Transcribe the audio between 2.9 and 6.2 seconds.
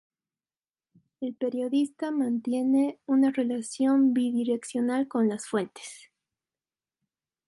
una relación bidireccional con las fuentes.